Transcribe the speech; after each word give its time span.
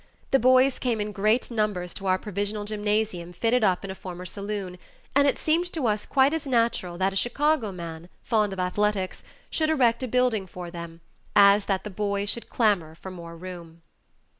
The 0.31 0.39
boys 0.39 0.79
came 0.79 0.99
in 0.99 1.11
great 1.11 1.51
numbers 1.51 1.93
to 1.93 2.07
our 2.07 2.17
provisional 2.17 2.65
gymnasium 2.65 3.33
fitted 3.33 3.63
up 3.63 3.85
in 3.85 3.91
a 3.91 3.93
former 3.93 4.25
saloon, 4.25 4.79
and 5.15 5.27
it 5.27 5.37
seemed 5.37 5.71
to 5.73 5.85
us 5.85 6.07
quite 6.07 6.33
as 6.33 6.47
natural 6.47 6.97
that 6.97 7.13
a 7.13 7.15
Chicago 7.15 7.71
man, 7.71 8.09
fond 8.23 8.51
of 8.51 8.59
athletics, 8.59 9.21
should 9.51 9.69
erect 9.69 10.01
a 10.01 10.07
building 10.07 10.47
for 10.47 10.71
them, 10.71 11.01
as 11.35 11.65
that 11.65 11.83
the 11.83 11.91
boys 11.91 12.31
should 12.31 12.49
clamor 12.49 12.95
for 12.95 13.11
more 13.11 13.37
room. 13.37 13.83